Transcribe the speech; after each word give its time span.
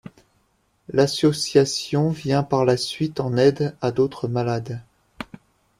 L'association 0.89 2.09
vient 2.09 2.41
par 2.41 2.65
la 2.65 2.75
suite 2.75 3.19
en 3.19 3.37
aide 3.37 3.77
à 3.81 3.91
d'autres 3.91 4.27
malades. 4.27 4.81